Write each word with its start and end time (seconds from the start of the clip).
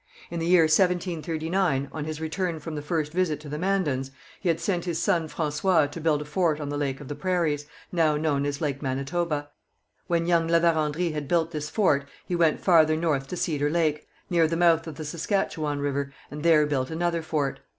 In 0.31 0.39
the 0.39 0.47
year 0.47 0.63
1739, 0.63 1.89
on 1.91 2.05
his 2.05 2.19
return 2.19 2.59
from 2.59 2.73
the 2.73 2.81
first 2.81 3.11
visit 3.13 3.39
to 3.41 3.49
the 3.49 3.59
Mandans, 3.59 4.09
he 4.39 4.49
had 4.49 4.59
sent 4.59 4.85
his 4.85 4.97
son 4.99 5.29
François 5.29 5.91
to 5.91 6.01
build 6.01 6.23
a 6.23 6.25
fort 6.25 6.59
on 6.59 6.69
the 6.69 6.77
Lake 6.79 7.01
of 7.01 7.07
the 7.07 7.13
Prairies, 7.13 7.67
now 7.91 8.17
known 8.17 8.43
as 8.47 8.59
Lake 8.61 8.81
Manitoba. 8.81 9.49
When 10.07 10.25
young 10.25 10.47
La 10.47 10.59
Vérendrye 10.59 11.13
had 11.13 11.27
built 11.27 11.51
this 11.51 11.69
fort, 11.69 12.07
he 12.25 12.35
went 12.35 12.59
farther 12.61 12.95
north 12.97 13.27
to 13.27 13.37
Cedar 13.37 13.69
Lake, 13.69 14.07
near 14.27 14.47
the 14.47 14.57
mouth 14.57 14.87
of 14.87 14.95
the 14.95 15.05
Saskatchewan 15.05 15.77
river, 15.77 16.11
and 16.31 16.41
there 16.41 16.65
built 16.65 16.89
another 16.89 17.21
fort. 17.21 17.59